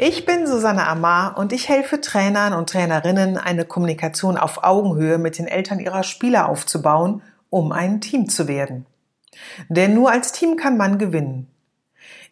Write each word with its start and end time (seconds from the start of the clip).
Ich 0.00 0.24
bin 0.24 0.46
Susanne 0.46 0.86
Amar 0.86 1.36
und 1.38 1.52
ich 1.52 1.68
helfe 1.68 2.00
Trainern 2.00 2.52
und 2.52 2.70
Trainerinnen, 2.70 3.36
eine 3.36 3.64
Kommunikation 3.64 4.36
auf 4.36 4.62
Augenhöhe 4.62 5.18
mit 5.18 5.38
den 5.38 5.48
Eltern 5.48 5.80
ihrer 5.80 6.04
Spieler 6.04 6.48
aufzubauen, 6.48 7.20
um 7.50 7.72
ein 7.72 8.00
Team 8.00 8.28
zu 8.28 8.46
werden. 8.46 8.86
Denn 9.68 9.94
nur 9.94 10.12
als 10.12 10.30
Team 10.30 10.56
kann 10.56 10.76
man 10.76 10.98
gewinnen. 10.98 11.48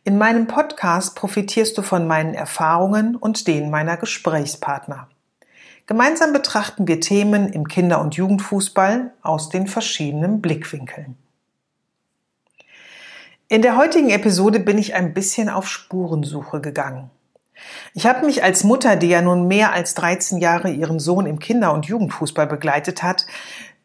In 0.04 0.16
meinem 0.16 0.46
Podcast 0.46 1.16
profitierst 1.16 1.76
du 1.76 1.82
von 1.82 2.06
meinen 2.06 2.34
Erfahrungen 2.34 3.16
und 3.16 3.48
denen 3.48 3.68
meiner 3.68 3.96
Gesprächspartner. 3.96 5.08
Gemeinsam 5.88 6.32
betrachten 6.32 6.86
wir 6.86 7.00
Themen 7.00 7.48
im 7.52 7.66
Kinder- 7.66 8.00
und 8.00 8.14
Jugendfußball 8.14 9.12
aus 9.22 9.48
den 9.48 9.66
verschiedenen 9.66 10.40
Blickwinkeln. 10.40 11.16
In 13.48 13.62
der 13.62 13.76
heutigen 13.76 14.10
Episode 14.10 14.60
bin 14.60 14.78
ich 14.78 14.94
ein 14.94 15.14
bisschen 15.14 15.48
auf 15.48 15.66
Spurensuche 15.66 16.60
gegangen. 16.60 17.10
Ich 17.94 18.06
habe 18.06 18.26
mich 18.26 18.42
als 18.42 18.64
Mutter, 18.64 18.96
die 18.96 19.08
ja 19.08 19.22
nun 19.22 19.48
mehr 19.48 19.72
als 19.72 19.94
13 19.94 20.38
Jahre 20.38 20.70
ihren 20.70 20.98
Sohn 20.98 21.26
im 21.26 21.38
Kinder- 21.38 21.72
und 21.72 21.86
Jugendfußball 21.86 22.46
begleitet 22.46 23.02
hat, 23.02 23.26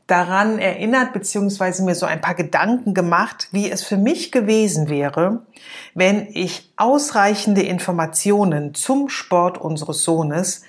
daran 0.07 0.59
erinnert 0.59 1.13
bzw. 1.13 1.83
mir 1.83 1.95
so 1.95 2.05
ein 2.05 2.19
paar 2.19 2.35
Gedanken 2.35 2.93
gemacht, 2.93 3.47
wie 3.51 3.71
es 3.71 3.83
für 3.83 3.95
mich 3.95 4.31
gewesen 4.31 4.89
wäre, 4.89 5.43
wenn 5.93 6.27
ich 6.33 6.69
ausreichende 6.75 7.61
Informationen 7.61 8.73
zum 8.73 9.07
Sport 9.07 9.57
unseres 9.57 10.03
Sohnes 10.03 10.63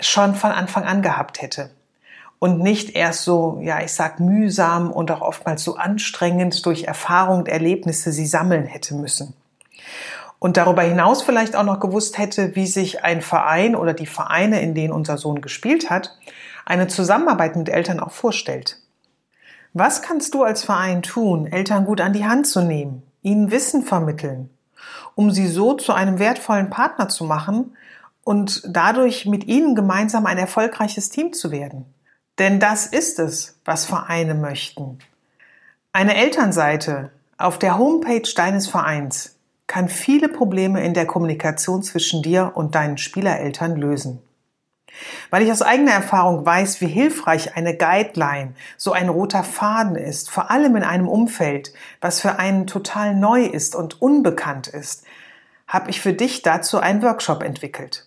schon 0.00 0.34
von 0.34 0.50
Anfang 0.50 0.82
an 0.82 1.02
gehabt 1.02 1.40
hätte 1.40 1.70
und 2.40 2.58
nicht 2.60 2.96
erst 2.96 3.22
so, 3.22 3.60
ja, 3.62 3.80
ich 3.80 3.92
sag 3.92 4.18
mühsam 4.18 4.90
und 4.90 5.10
auch 5.12 5.20
oftmals 5.20 5.62
so 5.62 5.76
anstrengend 5.76 6.66
durch 6.66 6.84
Erfahrung 6.84 7.38
und 7.38 7.48
Erlebnisse 7.48 8.10
sie 8.10 8.26
sammeln 8.26 8.66
hätte 8.66 8.96
müssen 8.96 9.34
und 10.44 10.58
darüber 10.58 10.82
hinaus 10.82 11.22
vielleicht 11.22 11.56
auch 11.56 11.62
noch 11.62 11.80
gewusst 11.80 12.18
hätte, 12.18 12.54
wie 12.54 12.66
sich 12.66 13.02
ein 13.02 13.22
Verein 13.22 13.74
oder 13.74 13.94
die 13.94 14.04
Vereine, 14.04 14.60
in 14.60 14.74
denen 14.74 14.92
unser 14.92 15.16
Sohn 15.16 15.40
gespielt 15.40 15.88
hat, 15.88 16.18
eine 16.66 16.86
Zusammenarbeit 16.86 17.56
mit 17.56 17.70
Eltern 17.70 17.98
auch 17.98 18.10
vorstellt. 18.10 18.78
Was 19.72 20.02
kannst 20.02 20.34
du 20.34 20.42
als 20.42 20.62
Verein 20.62 21.00
tun, 21.00 21.46
Eltern 21.46 21.86
gut 21.86 22.02
an 22.02 22.12
die 22.12 22.26
Hand 22.26 22.46
zu 22.46 22.60
nehmen, 22.60 23.02
ihnen 23.22 23.50
Wissen 23.50 23.84
vermitteln, 23.84 24.50
um 25.14 25.30
sie 25.30 25.46
so 25.46 25.72
zu 25.72 25.94
einem 25.94 26.18
wertvollen 26.18 26.68
Partner 26.68 27.08
zu 27.08 27.24
machen 27.24 27.74
und 28.22 28.64
dadurch 28.68 29.24
mit 29.24 29.44
ihnen 29.44 29.74
gemeinsam 29.74 30.26
ein 30.26 30.36
erfolgreiches 30.36 31.08
Team 31.08 31.32
zu 31.32 31.52
werden? 31.52 31.86
Denn 32.38 32.60
das 32.60 32.84
ist 32.84 33.18
es, 33.18 33.58
was 33.64 33.86
Vereine 33.86 34.34
möchten. 34.34 34.98
Eine 35.94 36.16
Elternseite 36.16 37.12
auf 37.38 37.58
der 37.58 37.78
Homepage 37.78 38.28
deines 38.36 38.68
Vereins 38.68 39.33
kann 39.66 39.88
viele 39.88 40.28
Probleme 40.28 40.84
in 40.84 40.94
der 40.94 41.06
Kommunikation 41.06 41.82
zwischen 41.82 42.22
dir 42.22 42.52
und 42.54 42.74
deinen 42.74 42.98
Spielereltern 42.98 43.76
lösen. 43.76 44.20
Weil 45.30 45.42
ich 45.42 45.50
aus 45.50 45.62
eigener 45.62 45.92
Erfahrung 45.92 46.46
weiß, 46.46 46.80
wie 46.80 46.86
hilfreich 46.86 47.56
eine 47.56 47.76
Guideline, 47.76 48.54
so 48.76 48.92
ein 48.92 49.08
roter 49.08 49.42
Faden 49.42 49.96
ist, 49.96 50.30
vor 50.30 50.50
allem 50.50 50.76
in 50.76 50.84
einem 50.84 51.08
Umfeld, 51.08 51.72
was 52.00 52.20
für 52.20 52.38
einen 52.38 52.66
total 52.66 53.14
neu 53.16 53.44
ist 53.44 53.74
und 53.74 54.00
unbekannt 54.00 54.68
ist, 54.68 55.04
habe 55.66 55.90
ich 55.90 56.00
für 56.00 56.12
dich 56.12 56.42
dazu 56.42 56.78
einen 56.78 57.02
Workshop 57.02 57.42
entwickelt. 57.42 58.06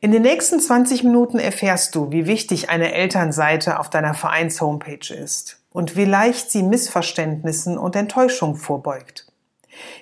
In 0.00 0.10
den 0.10 0.22
nächsten 0.22 0.58
20 0.58 1.04
Minuten 1.04 1.38
erfährst 1.38 1.94
du, 1.94 2.10
wie 2.10 2.26
wichtig 2.26 2.70
eine 2.70 2.92
Elternseite 2.92 3.78
auf 3.78 3.90
deiner 3.90 4.14
Vereins-Homepage 4.14 5.14
ist 5.14 5.60
und 5.70 5.94
wie 5.94 6.06
leicht 6.06 6.50
sie 6.50 6.64
Missverständnissen 6.64 7.78
und 7.78 7.94
Enttäuschung 7.94 8.56
vorbeugt 8.56 9.29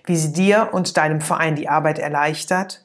wie 0.04 0.16
sie 0.16 0.32
dir 0.32 0.70
und 0.72 0.96
deinem 0.96 1.20
Verein 1.20 1.56
die 1.56 1.68
Arbeit 1.68 1.98
erleichtert 1.98 2.84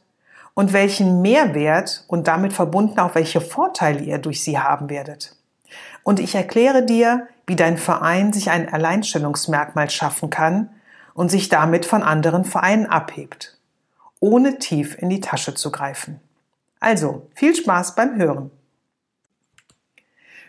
und 0.54 0.74
welchen 0.74 1.22
Mehrwert 1.22 2.06
und 2.08 2.28
damit 2.28 2.54
verbunden 2.54 3.00
auch 3.00 3.16
welche 3.16 3.42
Vorteile 3.42 4.00
ihr 4.00 4.18
durch 4.18 4.44
sie 4.44 4.60
haben 4.60 4.90
werdet. 4.90 5.36
Und 6.04 6.20
ich 6.20 6.36
erkläre 6.36 6.86
dir, 6.86 7.28
wie 7.48 7.56
dein 7.56 7.78
Verein 7.78 8.34
sich 8.34 8.50
ein 8.52 8.72
Alleinstellungsmerkmal 8.72 9.90
schaffen 9.90 10.30
kann 10.30 10.70
und 11.14 11.30
sich 11.30 11.50
damit 11.50 11.86
von 11.86 12.04
anderen 12.04 12.46
Vereinen 12.46 12.86
abhebt, 12.86 13.58
ohne 14.20 14.60
tief 14.60 14.98
in 14.98 15.10
die 15.10 15.22
Tasche 15.22 15.54
zu 15.54 15.72
greifen. 15.72 16.20
Also, 16.80 17.28
viel 17.36 17.56
Spaß 17.56 17.96
beim 17.96 18.18
Hören. 18.18 18.52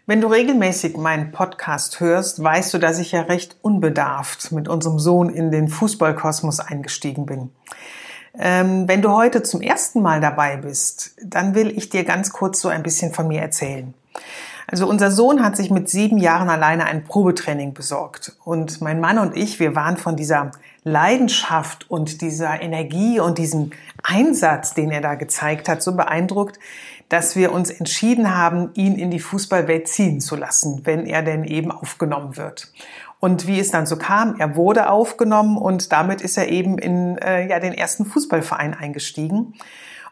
Wenn 0.06 0.20
du 0.20 0.26
regelmäßig 0.26 0.98
meinen 0.98 1.32
Podcast 1.32 1.98
hörst, 1.98 2.42
weißt 2.42 2.74
du, 2.74 2.78
dass 2.78 2.98
ich 2.98 3.12
ja 3.12 3.22
recht 3.22 3.56
unbedarft 3.62 4.52
mit 4.52 4.68
unserem 4.68 4.98
Sohn 4.98 5.30
in 5.30 5.50
den 5.50 5.68
Fußballkosmos 5.68 6.60
eingestiegen 6.60 7.24
bin. 7.24 7.50
Ähm, 8.38 8.86
wenn 8.86 9.00
du 9.00 9.12
heute 9.12 9.42
zum 9.42 9.62
ersten 9.62 10.02
Mal 10.02 10.20
dabei 10.20 10.58
bist, 10.58 11.16
dann 11.22 11.54
will 11.54 11.70
ich 11.70 11.88
dir 11.88 12.04
ganz 12.04 12.32
kurz 12.32 12.60
so 12.60 12.68
ein 12.68 12.82
bisschen 12.82 13.14
von 13.14 13.28
mir 13.28 13.40
erzählen. 13.40 13.94
Also 14.74 14.88
unser 14.88 15.12
Sohn 15.12 15.44
hat 15.44 15.56
sich 15.56 15.70
mit 15.70 15.88
sieben 15.88 16.18
Jahren 16.18 16.50
alleine 16.50 16.86
ein 16.86 17.04
Probetraining 17.04 17.74
besorgt. 17.74 18.32
Und 18.42 18.80
mein 18.80 18.98
Mann 18.98 19.20
und 19.20 19.36
ich, 19.36 19.60
wir 19.60 19.76
waren 19.76 19.96
von 19.96 20.16
dieser 20.16 20.50
Leidenschaft 20.82 21.88
und 21.88 22.22
dieser 22.22 22.60
Energie 22.60 23.20
und 23.20 23.38
diesem 23.38 23.70
Einsatz, 24.02 24.74
den 24.74 24.90
er 24.90 25.00
da 25.00 25.14
gezeigt 25.14 25.68
hat, 25.68 25.80
so 25.80 25.94
beeindruckt, 25.94 26.58
dass 27.08 27.36
wir 27.36 27.52
uns 27.52 27.70
entschieden 27.70 28.36
haben, 28.36 28.70
ihn 28.74 28.96
in 28.96 29.12
die 29.12 29.20
Fußballwelt 29.20 29.86
ziehen 29.86 30.20
zu 30.20 30.34
lassen, 30.34 30.80
wenn 30.82 31.06
er 31.06 31.22
denn 31.22 31.44
eben 31.44 31.70
aufgenommen 31.70 32.36
wird. 32.36 32.72
Und 33.20 33.46
wie 33.46 33.60
es 33.60 33.70
dann 33.70 33.86
so 33.86 33.96
kam, 33.96 34.40
er 34.40 34.56
wurde 34.56 34.90
aufgenommen 34.90 35.56
und 35.56 35.92
damit 35.92 36.20
ist 36.20 36.36
er 36.36 36.48
eben 36.48 36.78
in 36.78 37.16
äh, 37.18 37.48
ja, 37.48 37.60
den 37.60 37.74
ersten 37.74 38.06
Fußballverein 38.06 38.74
eingestiegen. 38.74 39.54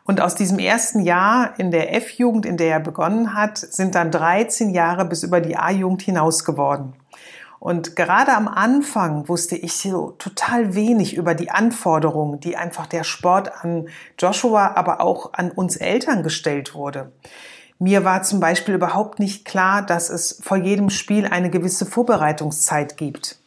Und 0.04 0.20
aus 0.20 0.34
diesem 0.34 0.58
ersten 0.58 1.00
Jahr 1.00 1.54
in 1.58 1.70
der 1.70 1.94
F-Jugend, 1.94 2.44
in 2.44 2.56
der 2.56 2.72
er 2.72 2.80
begonnen 2.80 3.34
hat, 3.34 3.58
sind 3.58 3.94
dann 3.94 4.10
13 4.10 4.70
Jahre 4.70 5.04
bis 5.04 5.22
über 5.22 5.40
die 5.40 5.56
A-Jugend 5.56 6.02
hinaus 6.02 6.44
geworden. 6.44 6.94
Und 7.60 7.94
gerade 7.94 8.34
am 8.34 8.48
Anfang 8.48 9.28
wusste 9.28 9.54
ich 9.54 9.74
so 9.74 10.10
total 10.18 10.74
wenig 10.74 11.16
über 11.16 11.36
die 11.36 11.52
Anforderungen, 11.52 12.40
die 12.40 12.56
einfach 12.56 12.86
der 12.86 13.04
Sport 13.04 13.64
an 13.64 13.88
Joshua, 14.18 14.72
aber 14.74 15.00
auch 15.00 15.34
an 15.34 15.52
uns 15.52 15.76
Eltern 15.76 16.24
gestellt 16.24 16.74
wurde. 16.74 17.12
Mir 17.78 18.04
war 18.04 18.24
zum 18.24 18.40
Beispiel 18.40 18.74
überhaupt 18.74 19.20
nicht 19.20 19.44
klar, 19.44 19.86
dass 19.86 20.10
es 20.10 20.40
vor 20.42 20.56
jedem 20.56 20.90
Spiel 20.90 21.26
eine 21.26 21.50
gewisse 21.50 21.86
Vorbereitungszeit 21.86 22.96
gibt. 22.96 23.41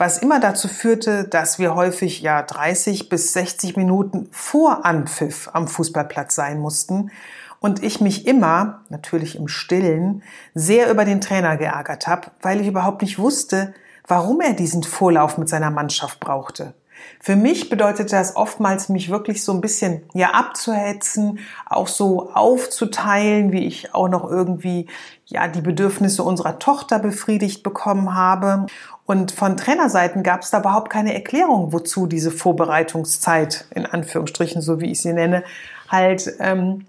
Was 0.00 0.18
immer 0.18 0.38
dazu 0.38 0.68
führte, 0.68 1.24
dass 1.24 1.58
wir 1.58 1.74
häufig 1.74 2.20
ja 2.20 2.40
30 2.42 3.08
bis 3.08 3.32
60 3.32 3.76
Minuten 3.76 4.28
vor 4.30 4.86
Anpfiff 4.86 5.50
am 5.52 5.66
Fußballplatz 5.66 6.36
sein 6.36 6.60
mussten 6.60 7.10
und 7.58 7.82
ich 7.82 8.00
mich 8.00 8.24
immer, 8.24 8.82
natürlich 8.90 9.34
im 9.34 9.48
Stillen, 9.48 10.22
sehr 10.54 10.88
über 10.88 11.04
den 11.04 11.20
Trainer 11.20 11.56
geärgert 11.56 12.06
habe, 12.06 12.28
weil 12.42 12.60
ich 12.60 12.68
überhaupt 12.68 13.02
nicht 13.02 13.18
wusste, 13.18 13.74
warum 14.06 14.40
er 14.40 14.52
diesen 14.52 14.84
Vorlauf 14.84 15.36
mit 15.36 15.48
seiner 15.48 15.72
Mannschaft 15.72 16.20
brauchte. 16.20 16.74
Für 17.20 17.36
mich 17.36 17.68
bedeutete 17.68 18.16
das 18.16 18.36
oftmals, 18.36 18.88
mich 18.88 19.10
wirklich 19.10 19.42
so 19.44 19.52
ein 19.52 19.60
bisschen 19.60 20.02
ja 20.14 20.30
abzuhetzen, 20.30 21.40
auch 21.66 21.88
so 21.88 22.30
aufzuteilen, 22.32 23.52
wie 23.52 23.66
ich 23.66 23.94
auch 23.94 24.08
noch 24.08 24.30
irgendwie 24.30 24.86
ja 25.26 25.48
die 25.48 25.60
Bedürfnisse 25.60 26.22
unserer 26.22 26.58
Tochter 26.58 26.98
befriedigt 26.98 27.62
bekommen 27.62 28.14
habe. 28.14 28.66
Und 29.04 29.32
von 29.32 29.56
Trainerseiten 29.56 30.22
gab 30.22 30.42
es 30.42 30.50
da 30.50 30.60
überhaupt 30.60 30.90
keine 30.90 31.14
Erklärung, 31.14 31.72
wozu 31.72 32.06
diese 32.06 32.30
Vorbereitungszeit 32.30 33.66
in 33.74 33.86
Anführungsstrichen, 33.86 34.60
so 34.62 34.80
wie 34.80 34.90
ich 34.90 35.00
sie 35.00 35.12
nenne, 35.12 35.44
halt 35.88 36.34
ähm, 36.40 36.86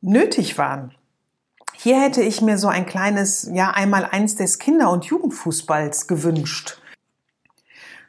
nötig 0.00 0.58
waren. 0.58 0.94
Hier 1.76 2.00
hätte 2.00 2.22
ich 2.22 2.40
mir 2.40 2.56
so 2.56 2.68
ein 2.68 2.86
kleines, 2.86 3.48
ja, 3.52 3.70
einmal 3.70 4.06
eins 4.10 4.36
des 4.36 4.58
Kinder- 4.58 4.90
und 4.90 5.04
Jugendfußballs 5.04 6.06
gewünscht. 6.06 6.78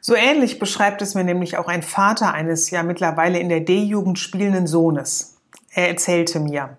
So 0.08 0.14
ähnlich 0.14 0.60
beschreibt 0.60 1.02
es 1.02 1.16
mir 1.16 1.24
nämlich 1.24 1.58
auch 1.58 1.66
ein 1.66 1.82
Vater 1.82 2.32
eines 2.32 2.70
ja 2.70 2.84
mittlerweile 2.84 3.40
in 3.40 3.48
der 3.48 3.58
D-Jugend 3.58 4.20
spielenden 4.20 4.68
Sohnes. 4.68 5.38
Er 5.72 5.88
erzählte 5.88 6.38
mir, 6.38 6.76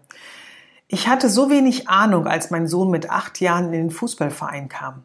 ich 0.87 1.09
hatte 1.09 1.27
so 1.27 1.49
wenig 1.49 1.89
Ahnung, 1.89 2.25
als 2.25 2.51
mein 2.51 2.67
Sohn 2.67 2.89
mit 2.89 3.09
acht 3.09 3.41
Jahren 3.41 3.65
in 3.65 3.71
den 3.73 3.91
Fußballverein 3.91 4.69
kam. 4.69 5.03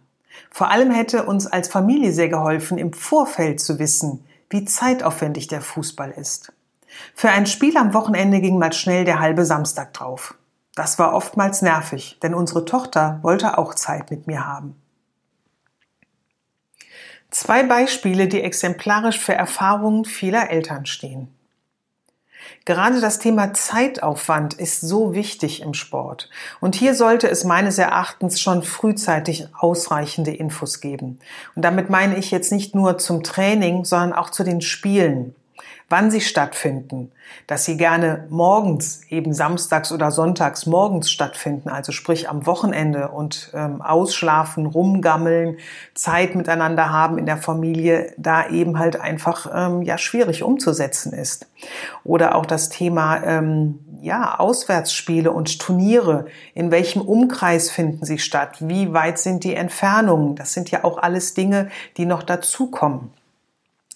Vor 0.52 0.70
allem 0.70 0.92
hätte 0.92 1.24
uns 1.24 1.48
als 1.48 1.66
Familie 1.66 2.12
sehr 2.12 2.28
geholfen, 2.28 2.78
im 2.78 2.92
Vorfeld 2.92 3.58
zu 3.58 3.80
wissen, 3.80 4.25
wie 4.50 4.64
zeitaufwendig 4.66 5.48
der 5.48 5.60
Fußball 5.60 6.12
ist. 6.12 6.52
Für 7.16 7.30
ein 7.30 7.46
Spiel 7.46 7.76
am 7.76 7.92
Wochenende 7.92 8.40
ging 8.40 8.56
mal 8.56 8.72
schnell 8.72 9.04
der 9.04 9.18
halbe 9.18 9.44
Samstag 9.44 9.94
drauf. 9.94 10.36
Das 10.76 10.96
war 11.00 11.12
oftmals 11.12 11.60
nervig, 11.60 12.20
denn 12.22 12.34
unsere 12.34 12.66
Tochter 12.66 13.18
wollte 13.22 13.58
auch 13.58 13.75
Zeit 13.75 14.12
mit 14.12 14.28
mir 14.28 14.46
haben. 14.46 14.76
Zwei 17.32 17.62
Beispiele, 17.62 18.29
die 18.29 18.43
exemplarisch 18.43 19.19
für 19.19 19.32
Erfahrungen 19.32 20.05
vieler 20.05 20.50
Eltern 20.50 20.84
stehen. 20.84 21.29
Gerade 22.67 23.00
das 23.00 23.19
Thema 23.19 23.55
Zeitaufwand 23.55 24.52
ist 24.52 24.82
so 24.82 25.14
wichtig 25.14 25.62
im 25.62 25.73
Sport. 25.73 26.29
Und 26.61 26.75
hier 26.75 26.94
sollte 26.94 27.31
es 27.31 27.44
meines 27.44 27.79
Erachtens 27.79 28.38
schon 28.38 28.62
frühzeitig 28.62 29.49
ausreichende 29.58 30.34
Infos 30.34 30.82
geben. 30.82 31.20
Und 31.56 31.62
damit 31.62 31.88
meine 31.88 32.19
ich 32.19 32.31
jetzt 32.31 32.52
nicht 32.52 32.75
nur 32.75 32.99
zum 32.99 33.23
Training, 33.23 33.87
sondern 33.87 34.12
auch 34.12 34.28
zu 34.28 34.44
den 34.44 34.61
Spielen 34.61 35.35
wann 35.88 36.11
sie 36.11 36.23
stattfinden, 36.23 37.12
dass 37.47 37.64
sie 37.67 37.76
gerne 37.76 38.26
morgens, 38.31 39.03
eben 39.11 39.35
samstags 39.35 39.93
oder 39.93 40.11
sonntags 40.11 40.64
morgens 40.67 41.11
stattfinden, 41.11 41.69
also 41.69 41.93
sprich 41.93 42.29
am 42.29 42.47
Wochenende 42.47 43.09
und 43.09 43.50
ähm, 43.55 43.82
ausschlafen, 43.82 44.67
rumgammeln, 44.67 45.59
Zeit 45.94 46.35
miteinander 46.35 46.91
haben 46.91 47.19
in 47.19 47.26
der 47.26 47.37
Familie, 47.37 48.14
da 48.17 48.49
eben 48.49 48.79
halt 48.79 48.99
einfach 48.99 49.50
ähm, 49.55 49.82
ja 49.82 49.99
schwierig 49.99 50.43
umzusetzen 50.43 51.12
ist. 51.12 51.47
Oder 52.05 52.37
auch 52.37 52.47
das 52.47 52.70
Thema 52.70 53.23
ähm, 53.23 53.79
ja 54.00 54.38
Auswärtsspiele 54.38 55.31
und 55.31 55.59
Turniere, 55.59 56.26
in 56.55 56.70
welchem 56.70 57.03
Umkreis 57.03 57.70
finden 57.70 58.05
sie 58.05 58.19
statt, 58.19 58.56
wie 58.61 58.93
weit 58.93 59.19
sind 59.19 59.44
die 59.44 59.55
Entfernungen, 59.55 60.37
das 60.37 60.55
sind 60.55 60.70
ja 60.70 60.85
auch 60.85 60.99
alles 60.99 61.35
Dinge, 61.35 61.70
die 61.97 62.06
noch 62.06 62.23
dazukommen. 62.23 63.11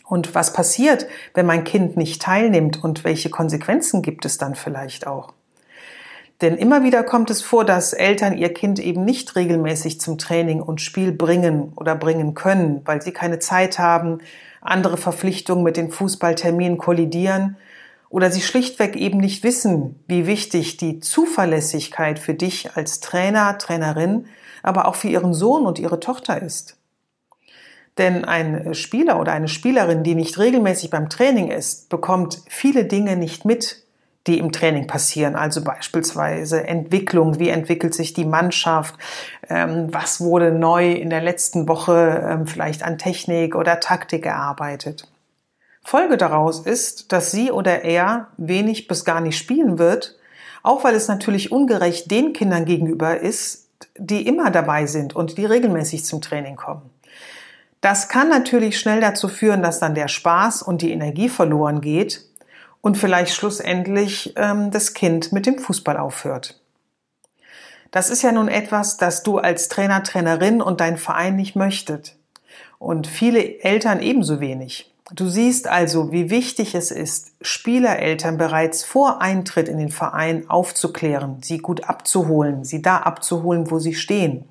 Und 0.06 0.34
was 0.36 0.52
passiert, 0.52 1.06
wenn 1.34 1.46
mein 1.46 1.64
Kind 1.64 1.96
nicht 1.96 2.22
teilnimmt 2.22 2.82
und 2.82 3.02
welche 3.04 3.28
Konsequenzen 3.28 4.02
gibt 4.02 4.24
es 4.24 4.38
dann 4.38 4.54
vielleicht 4.54 5.06
auch? 5.06 5.32
Denn 6.42 6.56
immer 6.56 6.84
wieder 6.84 7.02
kommt 7.02 7.30
es 7.30 7.42
vor, 7.42 7.64
dass 7.64 7.92
Eltern 7.92 8.36
ihr 8.36 8.52
Kind 8.52 8.78
eben 8.78 9.04
nicht 9.04 9.36
regelmäßig 9.36 10.00
zum 10.00 10.18
Training 10.18 10.60
und 10.60 10.80
Spiel 10.80 11.10
bringen 11.10 11.72
oder 11.76 11.96
bringen 11.96 12.34
können, 12.34 12.82
weil 12.84 13.02
sie 13.02 13.12
keine 13.12 13.38
Zeit 13.38 13.78
haben, 13.78 14.18
andere 14.60 14.96
Verpflichtungen 14.96 15.64
mit 15.64 15.76
den 15.76 15.90
Fußballterminen 15.90 16.78
kollidieren 16.78 17.56
oder 18.10 18.30
sie 18.30 18.42
schlichtweg 18.42 18.96
eben 18.96 19.18
nicht 19.18 19.44
wissen, 19.44 19.98
wie 20.06 20.26
wichtig 20.26 20.76
die 20.76 21.00
Zuverlässigkeit 21.00 22.18
für 22.18 22.34
dich 22.34 22.76
als 22.76 23.00
Trainer, 23.00 23.58
Trainerin, 23.58 24.26
aber 24.62 24.86
auch 24.86 24.94
für 24.94 25.08
ihren 25.08 25.34
Sohn 25.34 25.66
und 25.66 25.78
ihre 25.78 26.00
Tochter 26.00 26.40
ist. 26.40 26.75
Denn 27.98 28.24
ein 28.24 28.74
Spieler 28.74 29.18
oder 29.18 29.32
eine 29.32 29.48
Spielerin, 29.48 30.02
die 30.02 30.14
nicht 30.14 30.38
regelmäßig 30.38 30.90
beim 30.90 31.08
Training 31.08 31.50
ist, 31.50 31.88
bekommt 31.88 32.42
viele 32.48 32.84
Dinge 32.84 33.16
nicht 33.16 33.44
mit, 33.44 33.82
die 34.26 34.38
im 34.38 34.52
Training 34.52 34.86
passieren. 34.86 35.36
Also 35.36 35.62
beispielsweise 35.62 36.66
Entwicklung, 36.66 37.38
wie 37.38 37.48
entwickelt 37.48 37.94
sich 37.94 38.12
die 38.12 38.24
Mannschaft, 38.24 38.96
ähm, 39.48 39.88
was 39.92 40.20
wurde 40.20 40.52
neu 40.52 40.92
in 40.92 41.10
der 41.10 41.22
letzten 41.22 41.68
Woche 41.68 42.26
ähm, 42.28 42.46
vielleicht 42.46 42.82
an 42.82 42.98
Technik 42.98 43.54
oder 43.54 43.80
Taktik 43.80 44.26
erarbeitet. 44.26 45.08
Folge 45.82 46.16
daraus 46.16 46.60
ist, 46.66 47.12
dass 47.12 47.30
sie 47.30 47.52
oder 47.52 47.82
er 47.82 48.28
wenig 48.36 48.88
bis 48.88 49.04
gar 49.04 49.20
nicht 49.20 49.38
spielen 49.38 49.78
wird, 49.78 50.16
auch 50.64 50.82
weil 50.82 50.96
es 50.96 51.06
natürlich 51.06 51.52
ungerecht 51.52 52.10
den 52.10 52.32
Kindern 52.32 52.64
gegenüber 52.64 53.20
ist, 53.20 53.68
die 53.96 54.26
immer 54.26 54.50
dabei 54.50 54.86
sind 54.86 55.14
und 55.14 55.38
die 55.38 55.46
regelmäßig 55.46 56.04
zum 56.04 56.20
Training 56.20 56.56
kommen. 56.56 56.90
Das 57.86 58.08
kann 58.08 58.28
natürlich 58.28 58.80
schnell 58.80 59.00
dazu 59.00 59.28
führen, 59.28 59.62
dass 59.62 59.78
dann 59.78 59.94
der 59.94 60.08
Spaß 60.08 60.60
und 60.60 60.82
die 60.82 60.90
Energie 60.90 61.28
verloren 61.28 61.80
geht 61.80 62.20
und 62.80 62.98
vielleicht 62.98 63.32
schlussendlich 63.32 64.34
ähm, 64.34 64.72
das 64.72 64.92
Kind 64.92 65.30
mit 65.30 65.46
dem 65.46 65.60
Fußball 65.60 65.96
aufhört. 65.96 66.60
Das 67.92 68.10
ist 68.10 68.22
ja 68.22 68.32
nun 68.32 68.48
etwas, 68.48 68.96
das 68.96 69.22
du 69.22 69.38
als 69.38 69.68
Trainer, 69.68 70.02
Trainerin 70.02 70.60
und 70.60 70.80
dein 70.80 70.96
Verein 70.96 71.36
nicht 71.36 71.54
möchtet. 71.54 72.16
Und 72.80 73.06
viele 73.06 73.60
Eltern 73.60 74.02
ebenso 74.02 74.40
wenig. 74.40 74.92
Du 75.12 75.28
siehst 75.28 75.68
also, 75.68 76.10
wie 76.10 76.28
wichtig 76.28 76.74
es 76.74 76.90
ist, 76.90 77.34
Spielereltern 77.40 78.36
bereits 78.36 78.82
vor 78.82 79.22
Eintritt 79.22 79.68
in 79.68 79.78
den 79.78 79.92
Verein 79.92 80.50
aufzuklären, 80.50 81.38
sie 81.40 81.58
gut 81.58 81.84
abzuholen, 81.84 82.64
sie 82.64 82.82
da 82.82 82.96
abzuholen, 82.96 83.70
wo 83.70 83.78
sie 83.78 83.94
stehen. 83.94 84.44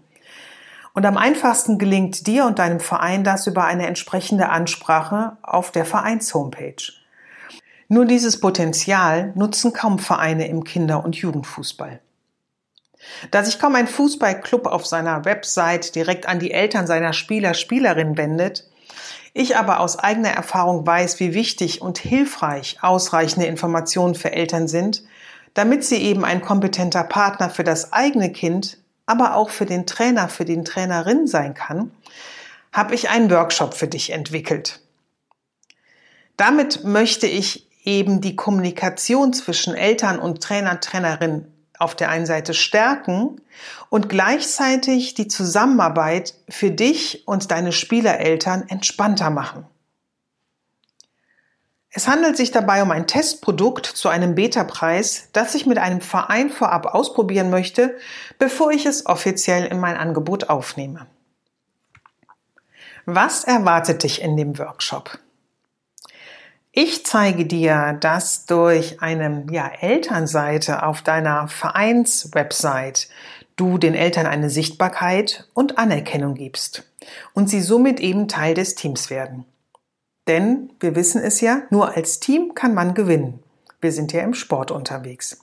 Und 0.95 1.05
am 1.05 1.17
einfachsten 1.17 1.77
gelingt 1.77 2.25
dir 2.25 2.45
und 2.45 2.57
deinem 2.57 2.79
Verein 2.79 3.25
das 3.25 3.47
über 3.47 3.65
eine 3.65 3.85
entsprechende 3.85 4.47
Ansprache 4.47 5.37
auf 5.43 5.71
der 5.71 5.83
Vereins-Homepage. 5.85 6.93
Nur 7.89 8.05
dieses 8.05 8.39
Potenzial 8.39 9.33
nutzen 9.35 9.73
kaum 9.73 9.99
Vereine 9.99 10.47
im 10.47 10.63
Kinder- 10.63 11.03
und 11.03 11.17
Jugendfußball. 11.17 11.99
Da 13.29 13.43
sich 13.43 13.59
kaum 13.59 13.75
ein 13.75 13.87
Fußballclub 13.87 14.67
auf 14.67 14.85
seiner 14.85 15.25
Website 15.25 15.95
direkt 15.95 16.27
an 16.27 16.39
die 16.39 16.51
Eltern 16.51 16.87
seiner 16.87 17.11
Spieler, 17.11 17.53
Spielerinnen 17.53 18.17
wendet, 18.17 18.63
ich 19.33 19.57
aber 19.57 19.81
aus 19.81 19.99
eigener 19.99 20.29
Erfahrung 20.29 20.87
weiß, 20.87 21.19
wie 21.19 21.33
wichtig 21.33 21.81
und 21.81 21.97
hilfreich 21.97 22.77
ausreichende 22.81 23.47
Informationen 23.47 24.15
für 24.15 24.31
Eltern 24.31 24.69
sind, 24.69 25.03
damit 25.53 25.83
sie 25.83 25.97
eben 25.97 26.23
ein 26.23 26.41
kompetenter 26.41 27.03
Partner 27.03 27.49
für 27.49 27.65
das 27.65 27.91
eigene 27.91 28.31
Kind 28.31 28.77
aber 29.05 29.35
auch 29.35 29.49
für 29.49 29.65
den 29.65 29.85
Trainer, 29.85 30.29
für 30.29 30.45
den 30.45 30.65
Trainerin 30.65 31.27
sein 31.27 31.53
kann, 31.53 31.91
habe 32.71 32.95
ich 32.95 33.09
einen 33.09 33.29
Workshop 33.31 33.73
für 33.73 33.87
dich 33.87 34.11
entwickelt. 34.11 34.81
Damit 36.37 36.83
möchte 36.83 37.27
ich 37.27 37.67
eben 37.83 38.19
die 38.19 38.35
Kommunikation 38.35 39.31
zwischen 39.31 39.75
Eltern 39.75 40.19
und 40.19 40.41
Trainer, 40.41 40.79
Trainerin 40.79 41.47
auf 41.77 41.95
der 41.95 42.09
einen 42.09 42.25
Seite 42.25 42.53
stärken 42.53 43.41
und 43.89 44.09
gleichzeitig 44.09 45.13
die 45.13 45.27
Zusammenarbeit 45.27 46.33
für 46.49 46.71
dich 46.71 47.27
und 47.27 47.51
deine 47.51 47.71
Spielereltern 47.71 48.65
entspannter 48.67 49.29
machen. 49.29 49.65
Es 51.97 52.09
handelt 52.09 52.35
sich 52.35 52.51
dabei 52.51 52.83
um 52.83 52.91
ein 52.91 53.07
Testprodukt 53.07 53.85
zu 53.85 54.09
einem 54.09 54.35
Beta-Preis, 54.35 55.29
das 55.31 55.55
ich 55.55 55.65
mit 55.65 55.77
einem 55.77 56.01
Verein 56.01 56.49
vorab 56.49 56.87
ausprobieren 56.87 57.49
möchte, 57.49 57.95
bevor 58.37 58.71
ich 58.71 58.85
es 58.85 59.05
offiziell 59.05 59.65
in 59.65 59.79
mein 59.79 59.95
Angebot 59.95 60.49
aufnehme. 60.49 61.07
Was 63.05 63.45
erwartet 63.45 64.03
dich 64.03 64.21
in 64.21 64.35
dem 64.35 64.59
Workshop? 64.59 65.19
Ich 66.73 67.05
zeige 67.05 67.45
dir, 67.45 67.95
dass 68.01 68.45
durch 68.45 69.01
eine 69.01 69.45
ja, 69.49 69.71
Elternseite 69.79 70.83
auf 70.83 71.01
deiner 71.01 71.47
Vereinswebsite 71.47 73.07
du 73.55 73.77
den 73.77 73.95
Eltern 73.95 74.25
eine 74.25 74.49
Sichtbarkeit 74.49 75.47
und 75.53 75.77
Anerkennung 75.77 76.33
gibst 76.33 76.83
und 77.33 77.49
sie 77.49 77.61
somit 77.61 78.01
eben 78.01 78.27
Teil 78.27 78.53
des 78.53 78.75
Teams 78.75 79.09
werden. 79.09 79.45
Denn 80.27 80.71
wir 80.79 80.95
wissen 80.95 81.21
es 81.21 81.41
ja, 81.41 81.61
nur 81.69 81.95
als 81.95 82.19
Team 82.19 82.55
kann 82.55 82.73
man 82.73 82.93
gewinnen. 82.93 83.39
Wir 83.81 83.91
sind 83.91 84.13
ja 84.13 84.21
im 84.21 84.33
Sport 84.33 84.71
unterwegs. 84.71 85.41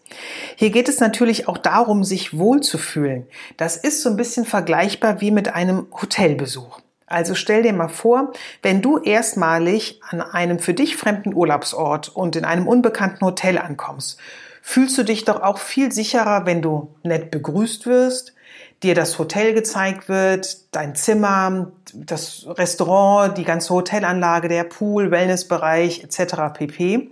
Hier 0.57 0.71
geht 0.71 0.89
es 0.89 0.99
natürlich 0.99 1.47
auch 1.47 1.59
darum, 1.59 2.03
sich 2.03 2.37
wohlzufühlen. 2.37 3.27
Das 3.57 3.77
ist 3.77 4.03
so 4.03 4.11
ein 4.11 4.17
bisschen 4.17 4.45
vergleichbar 4.45 5.21
wie 5.21 5.31
mit 5.31 5.55
einem 5.55 5.87
Hotelbesuch. 5.93 6.81
Also 7.07 7.35
stell 7.35 7.63
dir 7.63 7.75
mal 7.75 7.89
vor, 7.89 8.33
wenn 8.63 8.81
du 8.81 8.99
erstmalig 8.99 10.01
an 10.09 10.23
einem 10.23 10.59
für 10.59 10.75
dich 10.75 10.97
fremden 10.97 11.35
Urlaubsort 11.35 12.09
und 12.09 12.37
in 12.37 12.45
einem 12.45 12.67
unbekannten 12.67 13.25
Hotel 13.25 13.59
ankommst, 13.59 14.19
fühlst 14.63 14.97
du 14.97 15.03
dich 15.03 15.25
doch 15.25 15.43
auch 15.43 15.59
viel 15.59 15.93
sicherer, 15.93 16.47
wenn 16.47 16.63
du 16.63 16.95
nett 17.03 17.31
begrüßt 17.31 17.87
wirst, 17.87 18.35
dir 18.83 18.95
das 18.95 19.19
Hotel 19.19 19.55
gezeigt 19.55 20.09
wird, 20.09 20.75
dein 20.75 20.95
Zimmer, 20.95 21.73
das 21.95 22.47
Restaurant, 22.49 23.37
die 23.39 23.45
ganze 23.45 23.73
Hotelanlage, 23.75 24.49
der 24.49 24.65
Pool, 24.65 25.11
Wellnessbereich 25.11 26.03
etc. 26.03 26.53
pp. 26.55 27.11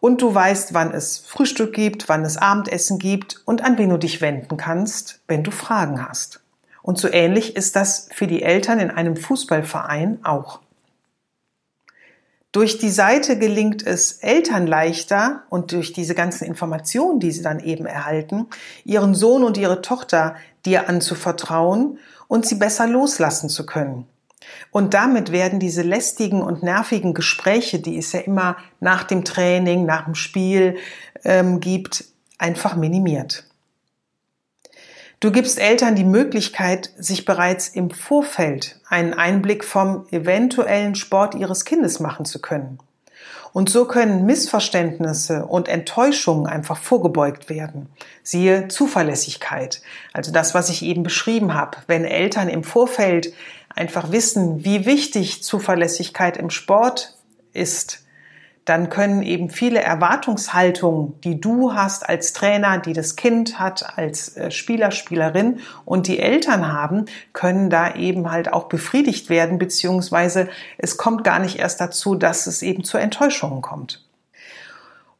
Und 0.00 0.20
du 0.20 0.34
weißt, 0.34 0.74
wann 0.74 0.92
es 0.92 1.18
Frühstück 1.18 1.72
gibt, 1.74 2.08
wann 2.08 2.24
es 2.24 2.36
Abendessen 2.36 2.98
gibt 2.98 3.40
und 3.44 3.62
an 3.62 3.78
wen 3.78 3.90
du 3.90 3.98
dich 3.98 4.20
wenden 4.20 4.56
kannst, 4.56 5.20
wenn 5.28 5.44
du 5.44 5.50
Fragen 5.50 6.06
hast. 6.08 6.40
Und 6.82 6.98
so 6.98 7.08
ähnlich 7.08 7.54
ist 7.54 7.76
das 7.76 8.08
für 8.12 8.26
die 8.26 8.42
Eltern 8.42 8.80
in 8.80 8.90
einem 8.90 9.16
Fußballverein 9.16 10.24
auch. 10.24 10.58
Durch 12.52 12.76
die 12.76 12.90
Seite 12.90 13.38
gelingt 13.38 13.86
es 13.86 14.12
Eltern 14.18 14.66
leichter 14.66 15.44
und 15.48 15.72
durch 15.72 15.94
diese 15.94 16.14
ganzen 16.14 16.44
Informationen, 16.44 17.18
die 17.18 17.32
sie 17.32 17.42
dann 17.42 17.60
eben 17.60 17.86
erhalten, 17.86 18.46
ihren 18.84 19.14
Sohn 19.14 19.42
und 19.42 19.56
ihre 19.56 19.80
Tochter 19.80 20.36
dir 20.66 20.86
anzuvertrauen 20.88 21.98
und 22.28 22.46
sie 22.46 22.56
besser 22.56 22.86
loslassen 22.86 23.48
zu 23.48 23.64
können. 23.64 24.06
Und 24.70 24.92
damit 24.92 25.32
werden 25.32 25.60
diese 25.60 25.82
lästigen 25.82 26.42
und 26.42 26.62
nervigen 26.62 27.14
Gespräche, 27.14 27.78
die 27.78 27.96
es 27.96 28.12
ja 28.12 28.20
immer 28.20 28.58
nach 28.80 29.04
dem 29.04 29.24
Training, 29.24 29.86
nach 29.86 30.04
dem 30.04 30.14
Spiel 30.14 30.76
ähm, 31.24 31.60
gibt, 31.60 32.04
einfach 32.38 32.76
minimiert. 32.76 33.44
Du 35.22 35.30
gibst 35.30 35.60
Eltern 35.60 35.94
die 35.94 36.02
Möglichkeit, 36.02 36.90
sich 36.98 37.24
bereits 37.24 37.68
im 37.68 37.90
Vorfeld 37.90 38.80
einen 38.88 39.14
Einblick 39.14 39.62
vom 39.62 40.04
eventuellen 40.10 40.96
Sport 40.96 41.36
ihres 41.36 41.64
Kindes 41.64 42.00
machen 42.00 42.24
zu 42.24 42.40
können. 42.40 42.80
Und 43.52 43.70
so 43.70 43.84
können 43.84 44.26
Missverständnisse 44.26 45.46
und 45.46 45.68
Enttäuschungen 45.68 46.48
einfach 46.48 46.76
vorgebeugt 46.76 47.48
werden. 47.48 47.88
Siehe 48.24 48.66
Zuverlässigkeit. 48.66 49.80
Also 50.12 50.32
das, 50.32 50.54
was 50.54 50.70
ich 50.70 50.82
eben 50.82 51.04
beschrieben 51.04 51.54
habe. 51.54 51.78
Wenn 51.86 52.04
Eltern 52.04 52.48
im 52.48 52.64
Vorfeld 52.64 53.32
einfach 53.76 54.10
wissen, 54.10 54.64
wie 54.64 54.86
wichtig 54.86 55.44
Zuverlässigkeit 55.44 56.36
im 56.36 56.50
Sport 56.50 57.16
ist, 57.52 58.01
dann 58.64 58.90
können 58.90 59.22
eben 59.22 59.50
viele 59.50 59.80
Erwartungshaltungen, 59.80 61.20
die 61.22 61.40
du 61.40 61.74
hast 61.74 62.08
als 62.08 62.32
Trainer, 62.32 62.78
die 62.78 62.92
das 62.92 63.16
Kind 63.16 63.58
hat 63.58 63.98
als 63.98 64.36
äh, 64.36 64.50
Spieler, 64.50 64.92
Spielerin 64.92 65.60
und 65.84 66.06
die 66.06 66.20
Eltern 66.20 66.72
haben, 66.72 67.06
können 67.32 67.70
da 67.70 67.94
eben 67.94 68.30
halt 68.30 68.52
auch 68.52 68.64
befriedigt 68.64 69.30
werden, 69.30 69.58
beziehungsweise 69.58 70.48
es 70.78 70.96
kommt 70.96 71.24
gar 71.24 71.40
nicht 71.40 71.58
erst 71.58 71.80
dazu, 71.80 72.14
dass 72.14 72.46
es 72.46 72.62
eben 72.62 72.84
zu 72.84 72.98
Enttäuschungen 72.98 73.62
kommt. 73.62 74.04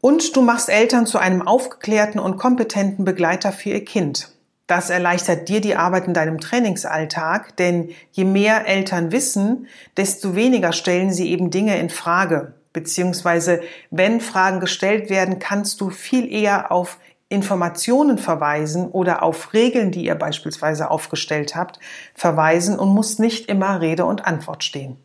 Und 0.01 0.37
du 0.37 0.43
machst 0.43 0.69
Eltern 0.69 1.07
zu 1.07 1.19
einem 1.19 1.47
aufgeklärten 1.47 2.21
und 2.21 2.37
kompetenten 2.37 3.05
Begleiter 3.05 3.53
für 3.53 3.71
ihr 3.71 3.85
Kind. 3.85 4.29
Das 4.69 4.89
erleichtert 4.89 5.49
dir 5.49 5.61
die 5.61 5.77
Arbeit 5.77 6.07
in 6.07 6.15
deinem 6.15 6.41
Trainingsalltag, 6.41 7.57
denn 7.57 7.91
je 8.13 8.25
mehr 8.25 8.67
Eltern 8.67 9.11
wissen, 9.11 9.67
desto 9.97 10.37
weniger 10.37 10.73
stellen 10.73 11.13
sie 11.13 11.31
eben 11.31 11.51
Dinge 11.51 11.79
in 11.79 11.91
Frage 11.91 12.55
beziehungsweise 12.73 13.63
wenn 13.91 14.21
Fragen 14.21 14.61
gestellt 14.61 15.11
werden, 15.11 15.39
kannst 15.39 15.81
du 15.81 15.91
viel 15.91 16.33
eher 16.33 16.73
auf 16.73 16.99
Informationen 17.29 18.19
verweisen 18.19 18.91
oder 18.91 19.23
auf 19.23 19.55
Regeln, 19.55 19.91
die 19.91 20.05
ihr 20.05 20.15
beispielsweise 20.15 20.91
aufgestellt 20.91 21.57
habt, 21.57 21.81
verweisen 22.15 22.79
und 22.79 22.91
musst 22.91 23.21
nicht 23.21 23.49
immer 23.49 23.81
Rede 23.81 24.05
und 24.05 24.27
Antwort 24.27 24.65
stehen. 24.65 24.99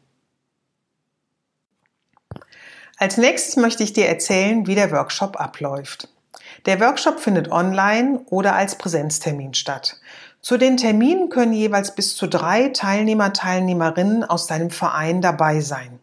Als 2.98 3.18
nächstes 3.18 3.56
möchte 3.56 3.84
ich 3.84 3.94
dir 3.94 4.08
erzählen, 4.08 4.68
wie 4.68 4.76
der 4.76 4.92
Workshop 4.92 5.40
abläuft. 5.40 6.10
Der 6.66 6.80
Workshop 6.82 7.20
findet 7.20 7.52
online 7.52 8.22
oder 8.26 8.56
als 8.56 8.78
Präsenztermin 8.78 9.54
statt. 9.54 10.00
Zu 10.42 10.58
den 10.58 10.78
Terminen 10.78 11.30
können 11.30 11.54
jeweils 11.54 11.96
bis 11.96 12.16
zu 12.16 12.28
drei 12.28 12.70
Teilnehmer, 12.70 13.34
Teilnehmerinnen 13.34 14.24
aus 14.24 14.48
deinem 14.48 14.72
Verein 14.72 15.22
dabei 15.22 15.62
sein. 15.62 16.00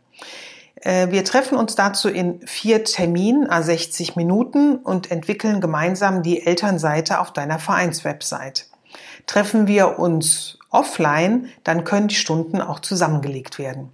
Äh, 0.84 1.10
wir 1.10 1.24
treffen 1.24 1.58
uns 1.58 1.74
dazu 1.74 2.08
in 2.08 2.46
vier 2.46 2.84
Terminen, 2.84 3.48
a 3.50 3.62
60 3.62 4.14
Minuten 4.14 4.76
und 4.76 5.10
entwickeln 5.10 5.60
gemeinsam 5.60 6.22
die 6.22 6.46
Elternseite 6.46 7.18
auf 7.18 7.32
deiner 7.32 7.58
Vereinswebsite. 7.58 8.66
Treffen 9.26 9.66
wir 9.66 9.98
uns 9.98 10.58
offline, 10.70 11.48
dann 11.64 11.84
können 11.84 12.08
die 12.08 12.14
Stunden 12.14 12.60
auch 12.60 12.78
zusammengelegt 12.78 13.58
werden. 13.58 13.90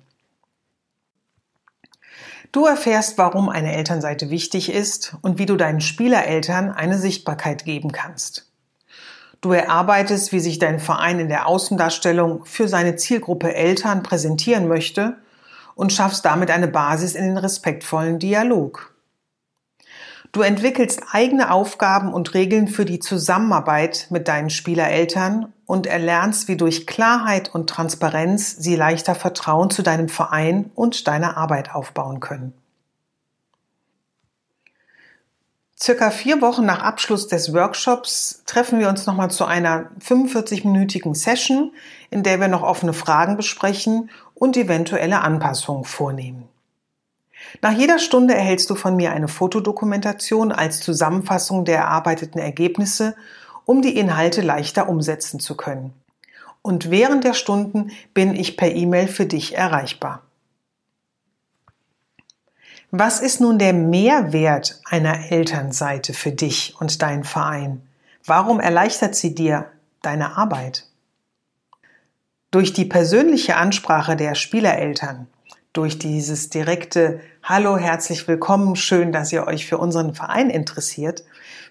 Du 2.52 2.66
erfährst, 2.66 3.16
warum 3.16 3.49
eine 3.49 3.76
Elternseite 3.76 4.28
wichtig 4.28 4.73
ist 4.73 5.14
und 5.23 5.38
wie 5.38 5.47
du 5.47 5.54
deinen 5.56 5.80
Spielereltern 5.80 6.73
eine 6.73 6.99
Sichtbarkeit 6.99 7.64
geben 7.64 7.92
kannst. 7.92 8.50
Du 9.40 9.52
erarbeitest, 9.52 10.32
wie 10.32 10.40
sich 10.40 10.59
dein 10.59 10.80
Verein 10.80 11.20
in 11.20 11.28
der 11.28 11.47
Außendarstellung 11.47 12.44
für 12.44 12.66
seine 12.66 12.97
Zielgruppe 12.97 13.54
Eltern 13.54 14.02
präsentieren 14.02 14.66
möchte 14.66 15.16
und 15.75 15.93
schaffst 15.93 16.25
damit 16.25 16.50
eine 16.50 16.69
Basis 16.69 17.15
in 17.15 17.25
den 17.25 17.37
respektvollen 17.37 18.19
Dialog. 18.19 18.95
Du 20.33 20.43
entwickelst 20.43 21.03
eigene 21.11 21.50
Aufgaben 21.50 22.12
und 22.12 22.35
Regeln 22.35 22.69
für 22.69 22.85
die 22.85 23.00
Zusammenarbeit 23.00 24.07
mit 24.11 24.29
deinen 24.29 24.50
Spielereltern 24.50 25.53
und 25.67 25.87
erlernst, 25.87 26.47
wie 26.47 26.57
durch 26.57 26.87
Klarheit 26.87 27.53
und 27.53 27.69
Transparenz 27.69 28.57
sie 28.57 28.77
leichter 28.77 29.17
Vertrauen 29.17 29.71
zu 29.71 29.83
deinem 29.83 30.09
Verein 30.09 30.71
und 30.77 31.09
deiner 31.09 31.37
Arbeit 31.37 31.75
aufbauen 31.75 32.21
können. 32.21 32.53
Circa 35.83 36.11
vier 36.11 36.43
Wochen 36.43 36.67
nach 36.67 36.83
Abschluss 36.83 37.27
des 37.27 37.55
Workshops 37.55 38.43
treffen 38.45 38.81
wir 38.81 38.91
uns 38.91 39.07
nochmal 39.07 39.31
zu 39.31 39.47
einer 39.47 39.89
45-minütigen 40.07 41.15
Session, 41.15 41.73
in 42.11 42.23
der 42.23 42.39
wir 42.39 42.49
noch 42.49 42.63
offene 42.63 42.93
Fragen 42.93 43.39
besprechen 43.39 44.11
und 44.35 44.59
eventuelle 44.59 45.23
Anpassungen 45.23 45.85
vornehmen. 45.85 46.47
Nach 47.63 47.73
jeder 47.73 47.99
Stunde 47.99 48.35
erhältst 48.35 48.69
du 48.69 48.75
von 48.75 48.95
mir 48.95 49.13
eine 49.13 49.29
Fotodokumentation 49.29 50.53
als 50.53 50.81
Zusammenfassung 50.81 51.65
der 51.65 51.79
erarbeiteten 51.79 52.41
Ergebnisse, 52.41 53.17
um 53.65 53.81
die 53.81 53.97
Inhalte 53.97 54.43
leichter 54.43 54.87
umsetzen 54.87 55.41
zu 55.41 55.57
können. 55.57 55.95
Und 56.61 56.91
während 56.91 57.25
der 57.25 57.33
Stunden 57.33 57.91
bin 58.13 58.37
ich 58.37 58.59
per 58.59 58.75
E-Mail 58.75 59.09
für 59.09 59.25
dich 59.25 59.57
erreichbar. 59.57 60.21
Was 62.92 63.20
ist 63.20 63.40
nun 63.40 63.61
der 63.61 63.73
Mehrwert 63.73 64.80
einer 64.85 65.30
Elternseite 65.30 66.12
für 66.12 66.32
dich 66.32 66.75
und 66.80 67.02
deinen 67.02 67.23
Verein? 67.23 67.82
Warum 68.25 68.59
erleichtert 68.59 69.14
sie 69.14 69.32
dir 69.32 69.66
deine 70.02 70.37
Arbeit? 70.37 70.88
Durch 72.50 72.73
die 72.73 72.85
persönliche 72.85 73.54
Ansprache 73.54 74.16
der 74.16 74.35
Spielereltern, 74.35 75.28
durch 75.73 76.00
dieses 76.00 76.50
direkte 76.50 77.20
Hallo, 77.44 77.76
herzlich 77.76 78.26
willkommen, 78.26 78.75
schön, 78.75 79.12
dass 79.12 79.32
ihr 79.32 79.47
euch 79.47 79.66
für 79.66 79.78
unseren 79.78 80.12
Verein 80.12 80.50
interessiert, 80.50 81.23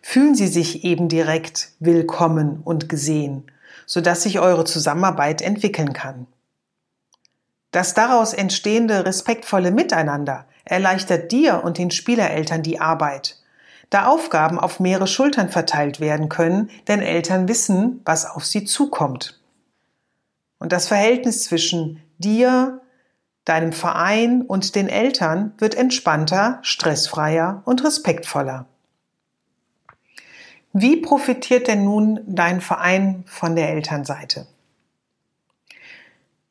fühlen 0.01 0.35
sie 0.35 0.47
sich 0.47 0.85
eben 0.85 1.09
direkt 1.09 1.73
willkommen 1.79 2.61
und 2.63 2.88
gesehen, 2.88 3.51
sodass 3.85 4.23
sich 4.23 4.39
eure 4.39 4.63
Zusammenarbeit 4.63 5.41
entwickeln 5.41 5.91
kann. 5.91 6.27
Das 7.71 7.93
daraus 7.93 8.33
entstehende 8.33 9.05
respektvolle 9.05 9.71
Miteinander 9.71 10.45
erleichtert 10.69 11.31
dir 11.31 11.63
und 11.63 11.77
den 11.77 11.91
Spielereltern 11.91 12.61
die 12.61 12.79
Arbeit, 12.79 13.38
da 13.89 14.05
Aufgaben 14.05 14.59
auf 14.59 14.79
mehrere 14.79 15.07
Schultern 15.07 15.49
verteilt 15.49 15.99
werden 15.99 16.29
können, 16.29 16.69
denn 16.88 17.01
Eltern 17.01 17.47
wissen, 17.47 18.01
was 18.05 18.25
auf 18.25 18.45
sie 18.45 18.65
zukommt. 18.65 19.41
Und 20.59 20.71
das 20.71 20.88
Verhältnis 20.88 21.45
zwischen 21.45 22.03
dir, 22.19 22.81
deinem 23.45 23.73
Verein 23.73 24.43
und 24.43 24.75
den 24.75 24.89
Eltern 24.89 25.53
wird 25.57 25.73
entspannter, 25.73 26.59
stressfreier 26.61 27.63
und 27.65 27.83
respektvoller. 27.83 28.67
Wie 30.71 30.97
profitiert 30.97 31.67
denn 31.67 31.83
nun 31.83 32.19
dein 32.27 32.61
Verein 32.61 33.23
von 33.25 33.55
der 33.55 33.69
Elternseite? 33.69 34.45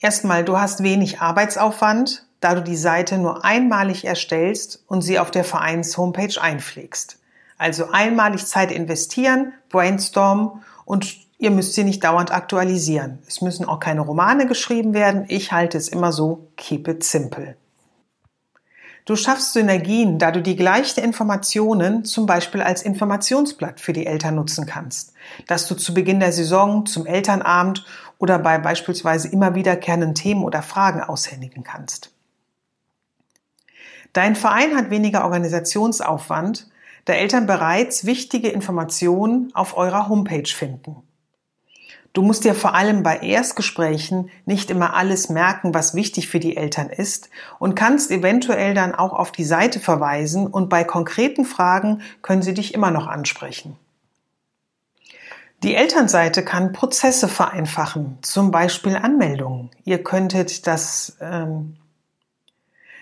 Erstmal, 0.00 0.44
du 0.44 0.58
hast 0.58 0.82
wenig 0.82 1.20
Arbeitsaufwand, 1.20 2.27
da 2.40 2.54
du 2.54 2.62
die 2.62 2.76
Seite 2.76 3.18
nur 3.18 3.44
einmalig 3.44 4.04
erstellst 4.04 4.84
und 4.86 5.02
sie 5.02 5.18
auf 5.18 5.30
der 5.30 5.44
Vereins-Homepage 5.44 6.40
einpflegst. 6.40 7.18
Also 7.56 7.90
einmalig 7.90 8.46
Zeit 8.46 8.70
investieren, 8.70 9.52
brainstormen 9.68 10.62
und 10.84 11.16
ihr 11.38 11.50
müsst 11.50 11.74
sie 11.74 11.84
nicht 11.84 12.04
dauernd 12.04 12.32
aktualisieren. 12.32 13.18
Es 13.26 13.40
müssen 13.40 13.64
auch 13.66 13.80
keine 13.80 14.02
Romane 14.02 14.46
geschrieben 14.46 14.94
werden. 14.94 15.24
Ich 15.28 15.52
halte 15.52 15.76
es 15.76 15.88
immer 15.88 16.12
so, 16.12 16.48
keep 16.56 16.86
it 16.88 17.02
simple. 17.02 17.56
Du 19.04 19.16
schaffst 19.16 19.54
Synergien, 19.54 20.18
da 20.18 20.30
du 20.30 20.42
die 20.42 20.54
gleichen 20.54 21.02
Informationen 21.02 22.04
zum 22.04 22.26
Beispiel 22.26 22.60
als 22.60 22.82
Informationsblatt 22.82 23.80
für 23.80 23.94
die 23.94 24.04
Eltern 24.04 24.34
nutzen 24.34 24.66
kannst, 24.66 25.14
das 25.46 25.66
du 25.66 25.74
zu 25.74 25.94
Beginn 25.94 26.20
der 26.20 26.30
Saison, 26.32 26.84
zum 26.84 27.06
Elternabend 27.06 27.86
oder 28.18 28.38
bei 28.38 28.58
beispielsweise 28.58 29.28
immer 29.28 29.54
wiederkehrenden 29.54 30.14
Themen 30.14 30.44
oder 30.44 30.60
Fragen 30.60 31.00
aushändigen 31.00 31.64
kannst. 31.64 32.12
Dein 34.18 34.34
Verein 34.34 34.74
hat 34.74 34.90
weniger 34.90 35.22
Organisationsaufwand, 35.22 36.66
da 37.04 37.12
Eltern 37.12 37.46
bereits 37.46 38.04
wichtige 38.04 38.48
Informationen 38.48 39.52
auf 39.54 39.76
eurer 39.76 40.08
Homepage 40.08 40.48
finden. 40.48 40.96
Du 42.12 42.22
musst 42.22 42.42
dir 42.42 42.56
vor 42.56 42.74
allem 42.74 43.04
bei 43.04 43.18
Erstgesprächen 43.18 44.28
nicht 44.44 44.72
immer 44.72 44.94
alles 44.94 45.28
merken, 45.28 45.72
was 45.72 45.94
wichtig 45.94 46.26
für 46.26 46.40
die 46.40 46.56
Eltern 46.56 46.90
ist 46.90 47.30
und 47.60 47.76
kannst 47.76 48.10
eventuell 48.10 48.74
dann 48.74 48.92
auch 48.92 49.12
auf 49.12 49.30
die 49.30 49.44
Seite 49.44 49.78
verweisen 49.78 50.48
und 50.48 50.68
bei 50.68 50.82
konkreten 50.82 51.44
Fragen 51.44 52.02
können 52.20 52.42
sie 52.42 52.54
dich 52.54 52.74
immer 52.74 52.90
noch 52.90 53.06
ansprechen. 53.06 53.76
Die 55.62 55.76
Elternseite 55.76 56.44
kann 56.44 56.72
Prozesse 56.72 57.28
vereinfachen, 57.28 58.18
zum 58.22 58.50
Beispiel 58.50 58.96
Anmeldungen. 58.96 59.70
Ihr 59.84 60.02
könntet 60.02 60.66
das 60.66 61.16
ähm, 61.20 61.76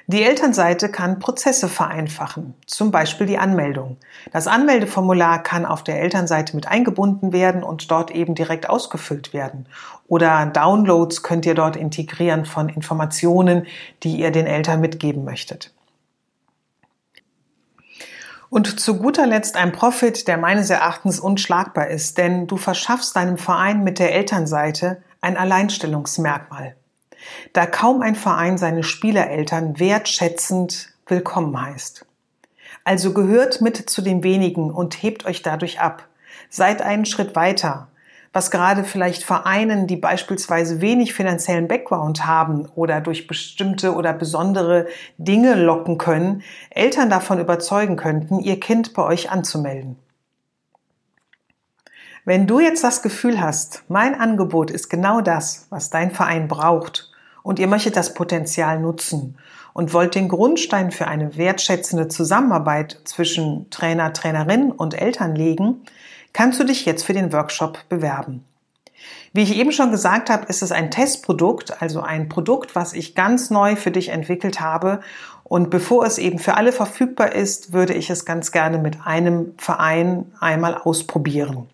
die 0.08 0.22
Elternseite 0.22 0.88
kann 0.88 1.18
Prozesse 1.18 1.68
vereinfachen, 1.68 2.54
zum 2.66 2.92
Beispiel 2.92 3.26
die 3.26 3.38
Anmeldung. 3.38 3.96
Das 4.32 4.46
Anmeldeformular 4.46 5.42
kann 5.42 5.66
auf 5.66 5.82
der 5.82 6.00
Elternseite 6.00 6.54
mit 6.54 6.68
eingebunden 6.68 7.32
werden 7.32 7.64
und 7.64 7.90
dort 7.90 8.12
eben 8.12 8.36
direkt 8.36 8.68
ausgefüllt 8.68 9.32
werden. 9.32 9.66
Oder 10.06 10.46
Downloads 10.46 11.24
könnt 11.24 11.44
ihr 11.44 11.54
dort 11.54 11.74
integrieren 11.74 12.44
von 12.44 12.68
Informationen, 12.68 13.66
die 14.04 14.16
ihr 14.20 14.30
den 14.30 14.46
Eltern 14.46 14.80
mitgeben 14.80 15.24
möchtet. 15.24 15.72
Und 18.48 18.78
zu 18.78 18.98
guter 18.98 19.26
Letzt 19.26 19.56
ein 19.56 19.72
Profit, 19.72 20.28
der 20.28 20.38
meines 20.38 20.70
Erachtens 20.70 21.18
unschlagbar 21.18 21.88
ist, 21.88 22.16
denn 22.16 22.46
du 22.46 22.56
verschaffst 22.56 23.16
deinem 23.16 23.38
Verein 23.38 23.82
mit 23.82 23.98
der 23.98 24.14
Elternseite 24.14 25.02
ein 25.20 25.36
Alleinstellungsmerkmal. 25.36 26.76
Da 27.52 27.66
kaum 27.66 28.02
ein 28.02 28.14
Verein 28.14 28.58
seine 28.58 28.82
Spielereltern 28.82 29.78
wertschätzend 29.78 30.90
willkommen 31.06 31.60
heißt. 31.60 32.06
Also 32.84 33.12
gehört 33.12 33.60
mit 33.60 33.76
zu 33.90 34.02
den 34.02 34.22
wenigen 34.22 34.70
und 34.70 35.02
hebt 35.02 35.26
euch 35.26 35.42
dadurch 35.42 35.80
ab. 35.80 36.06
Seid 36.50 36.82
einen 36.82 37.04
Schritt 37.04 37.34
weiter, 37.34 37.88
was 38.32 38.50
gerade 38.50 38.84
vielleicht 38.84 39.24
Vereinen, 39.24 39.86
die 39.86 39.96
beispielsweise 39.96 40.80
wenig 40.80 41.14
finanziellen 41.14 41.68
Background 41.68 42.26
haben 42.26 42.66
oder 42.74 43.00
durch 43.00 43.26
bestimmte 43.26 43.94
oder 43.94 44.12
besondere 44.12 44.86
Dinge 45.18 45.54
locken 45.54 45.98
können, 45.98 46.42
Eltern 46.70 47.10
davon 47.10 47.40
überzeugen 47.40 47.96
könnten, 47.96 48.40
ihr 48.40 48.60
Kind 48.60 48.94
bei 48.94 49.02
euch 49.02 49.30
anzumelden. 49.30 49.96
Wenn 52.24 52.46
du 52.46 52.60
jetzt 52.60 52.84
das 52.84 53.02
Gefühl 53.02 53.40
hast, 53.40 53.84
mein 53.88 54.14
Angebot 54.14 54.70
ist 54.70 54.88
genau 54.90 55.20
das, 55.20 55.66
was 55.70 55.90
dein 55.90 56.10
Verein 56.10 56.46
braucht 56.46 57.10
und 57.46 57.60
ihr 57.60 57.68
möchtet 57.68 57.96
das 57.96 58.12
Potenzial 58.12 58.80
nutzen 58.80 59.38
und 59.72 59.94
wollt 59.94 60.16
den 60.16 60.28
Grundstein 60.28 60.90
für 60.90 61.06
eine 61.06 61.36
wertschätzende 61.36 62.08
Zusammenarbeit 62.08 62.98
zwischen 63.04 63.70
Trainer, 63.70 64.12
Trainerin 64.12 64.72
und 64.72 65.00
Eltern 65.00 65.36
legen, 65.36 65.82
kannst 66.32 66.58
du 66.58 66.64
dich 66.64 66.84
jetzt 66.86 67.04
für 67.04 67.12
den 67.12 67.32
Workshop 67.32 67.88
bewerben. 67.88 68.44
Wie 69.32 69.42
ich 69.42 69.56
eben 69.56 69.70
schon 69.70 69.92
gesagt 69.92 70.28
habe, 70.28 70.46
ist 70.46 70.60
es 70.60 70.72
ein 70.72 70.90
Testprodukt, 70.90 71.80
also 71.80 72.00
ein 72.00 72.28
Produkt, 72.28 72.74
was 72.74 72.94
ich 72.94 73.14
ganz 73.14 73.48
neu 73.48 73.76
für 73.76 73.92
dich 73.92 74.08
entwickelt 74.08 74.60
habe. 74.60 74.98
Und 75.44 75.70
bevor 75.70 76.04
es 76.04 76.18
eben 76.18 76.40
für 76.40 76.54
alle 76.54 76.72
verfügbar 76.72 77.32
ist, 77.32 77.72
würde 77.72 77.94
ich 77.94 78.10
es 78.10 78.24
ganz 78.24 78.50
gerne 78.50 78.78
mit 78.78 79.06
einem 79.06 79.54
Verein 79.56 80.32
einmal 80.40 80.74
ausprobieren. 80.74 81.68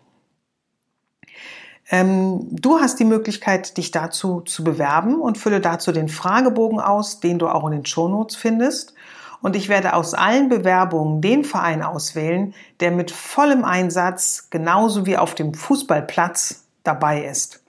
Ähm, 1.92 2.46
du 2.50 2.80
hast 2.80 2.98
die 2.98 3.04
Möglichkeit, 3.04 3.76
dich 3.76 3.90
dazu 3.90 4.40
zu 4.40 4.64
bewerben 4.64 5.20
und 5.20 5.36
fülle 5.36 5.60
dazu 5.60 5.92
den 5.92 6.08
Fragebogen 6.08 6.80
aus, 6.80 7.20
den 7.20 7.38
du 7.38 7.48
auch 7.48 7.66
in 7.66 7.72
den 7.72 7.86
Shownotes 7.86 8.34
findest. 8.34 8.94
Und 9.42 9.56
ich 9.56 9.68
werde 9.68 9.92
aus 9.92 10.14
allen 10.14 10.48
Bewerbungen 10.48 11.20
den 11.20 11.44
Verein 11.44 11.82
auswählen, 11.82 12.54
der 12.80 12.92
mit 12.92 13.10
vollem 13.10 13.64
Einsatz, 13.64 14.48
genauso 14.48 15.04
wie 15.04 15.18
auf 15.18 15.34
dem 15.34 15.52
Fußballplatz, 15.52 16.64
dabei 16.82 17.24
ist. 17.26 17.62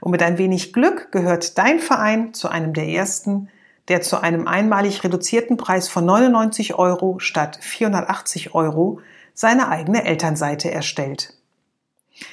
Und 0.00 0.10
mit 0.10 0.22
ein 0.22 0.36
wenig 0.36 0.74
Glück 0.74 1.10
gehört 1.10 1.56
dein 1.56 1.78
Verein 1.78 2.34
zu 2.34 2.48
einem 2.48 2.74
der 2.74 2.86
ersten, 2.86 3.48
der 3.88 4.02
zu 4.02 4.20
einem 4.20 4.46
einmalig 4.46 5.02
reduzierten 5.04 5.56
Preis 5.56 5.88
von 5.88 6.04
99 6.04 6.74
Euro 6.74 7.18
statt 7.18 7.58
480 7.62 8.54
Euro 8.54 9.00
seine 9.32 9.68
eigene 9.68 10.04
Elternseite 10.04 10.70
erstellt. 10.70 11.39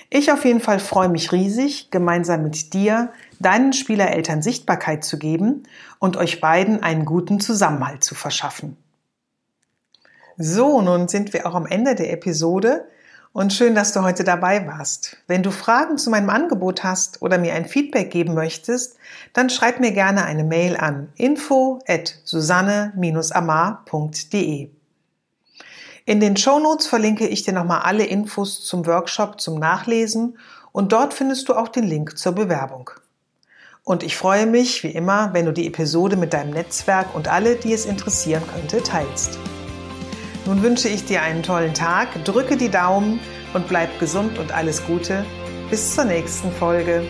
Ich 0.09 0.31
auf 0.31 0.45
jeden 0.45 0.61
Fall 0.61 0.79
freue 0.79 1.09
mich 1.09 1.31
riesig, 1.31 1.91
gemeinsam 1.91 2.41
mit 2.43 2.73
dir 2.73 3.11
deinen 3.39 3.73
Spielereltern 3.73 4.41
Sichtbarkeit 4.41 5.03
zu 5.03 5.19
geben 5.19 5.63
und 5.99 6.17
euch 6.17 6.41
beiden 6.41 6.81
einen 6.83 7.05
guten 7.05 7.39
Zusammenhalt 7.39 8.03
zu 8.03 8.15
verschaffen. 8.15 8.77
So, 10.37 10.81
nun 10.81 11.07
sind 11.07 11.33
wir 11.33 11.47
auch 11.47 11.55
am 11.55 11.65
Ende 11.65 11.95
der 11.95 12.13
Episode 12.13 12.85
und 13.33 13.53
schön, 13.53 13.75
dass 13.75 13.93
du 13.93 14.01
heute 14.01 14.23
dabei 14.23 14.65
warst. 14.67 15.17
Wenn 15.27 15.43
du 15.43 15.51
Fragen 15.51 15.97
zu 15.97 16.09
meinem 16.09 16.29
Angebot 16.29 16.83
hast 16.83 17.21
oder 17.21 17.37
mir 17.37 17.53
ein 17.53 17.65
Feedback 17.65 18.11
geben 18.11 18.33
möchtest, 18.33 18.97
dann 19.33 19.49
schreib 19.49 19.79
mir 19.79 19.91
gerne 19.91 20.25
eine 20.25 20.43
Mail 20.43 20.75
an 20.77 21.09
info 21.15 21.79
at 21.87 22.19
susanne-amar.de. 22.23 24.76
In 26.07 26.21
den 26.21 26.37
Shownotes 26.37 26.87
verlinke 26.87 27.27
ich 27.27 27.43
dir 27.43 27.51
nochmal 27.51 27.81
alle 27.81 28.05
Infos 28.05 28.63
zum 28.63 28.85
Workshop 28.85 29.41
zum 29.41 29.59
Nachlesen 29.59 30.37
und 30.71 30.93
dort 30.93 31.13
findest 31.13 31.49
du 31.49 31.53
auch 31.53 31.67
den 31.67 31.83
Link 31.83 32.17
zur 32.17 32.31
Bewerbung. 32.31 32.91
Und 33.83 34.03
ich 34.03 34.15
freue 34.15 34.45
mich, 34.45 34.83
wie 34.83 34.91
immer, 34.91 35.33
wenn 35.33 35.45
du 35.45 35.51
die 35.51 35.67
Episode 35.67 36.15
mit 36.15 36.31
deinem 36.31 36.51
Netzwerk 36.51 37.13
und 37.13 37.27
alle, 37.27 37.57
die 37.57 37.73
es 37.73 37.85
interessieren 37.85 38.43
könnte, 38.55 38.81
teilst. 38.83 39.37
Nun 40.45 40.63
wünsche 40.63 40.87
ich 40.87 41.03
dir 41.03 41.23
einen 41.23 41.43
tollen 41.43 41.73
Tag, 41.73 42.23
drücke 42.23 42.55
die 42.55 42.71
Daumen 42.71 43.19
und 43.53 43.67
bleib 43.67 43.99
gesund 43.99 44.39
und 44.39 44.53
alles 44.53 44.85
Gute. 44.85 45.25
Bis 45.69 45.93
zur 45.93 46.05
nächsten 46.05 46.53
Folge. 46.53 47.05